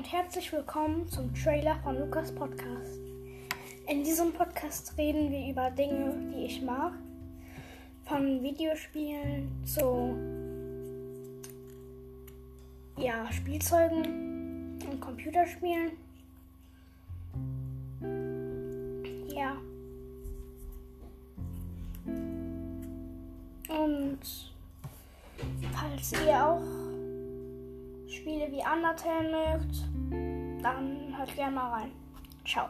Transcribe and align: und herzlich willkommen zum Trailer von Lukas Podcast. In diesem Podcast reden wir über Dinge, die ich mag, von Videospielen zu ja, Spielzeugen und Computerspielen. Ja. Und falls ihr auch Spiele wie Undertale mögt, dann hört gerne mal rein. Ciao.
und 0.00 0.10
herzlich 0.10 0.50
willkommen 0.50 1.06
zum 1.08 1.34
Trailer 1.34 1.76
von 1.84 1.98
Lukas 1.98 2.34
Podcast. 2.34 2.98
In 3.86 4.02
diesem 4.02 4.32
Podcast 4.32 4.96
reden 4.96 5.30
wir 5.30 5.50
über 5.50 5.70
Dinge, 5.70 6.14
die 6.32 6.46
ich 6.46 6.62
mag, 6.62 6.94
von 8.06 8.42
Videospielen 8.42 9.62
zu 9.62 10.16
ja, 12.96 13.30
Spielzeugen 13.30 14.78
und 14.90 15.00
Computerspielen. 15.02 15.90
Ja. 19.34 19.58
Und 23.68 24.20
falls 25.74 26.12
ihr 26.26 26.46
auch 26.46 26.79
Spiele 28.20 28.52
wie 28.52 28.62
Undertale 28.62 29.30
mögt, 29.30 30.62
dann 30.62 31.16
hört 31.16 31.34
gerne 31.36 31.56
mal 31.56 31.70
rein. 31.70 31.92
Ciao. 32.44 32.68